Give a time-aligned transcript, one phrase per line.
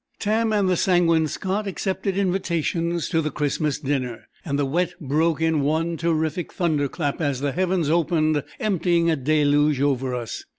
[0.17, 5.41] Tam and the Sanguine Scot accepted invitations to the Christmas dinner; and the Wet broke
[5.41, 10.43] in one terrific thunderclap, as the heavens, opening, emptied a deluge over us.